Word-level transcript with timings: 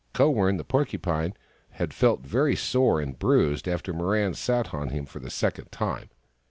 Kowern, 0.15 0.57
the 0.57 0.63
Porcupine, 0.63 1.35
had 1.73 1.93
felt 1.93 2.21
very 2.21 2.55
sore 2.55 2.99
and 2.99 3.19
bruised 3.19 3.67
after 3.67 3.93
Mirran 3.93 4.29
had 4.29 4.35
sat 4.35 4.73
on 4.73 4.89
him 4.89 5.05
for 5.05 5.19
the 5.19 5.29
second 5.29 5.71
time. 5.71 6.09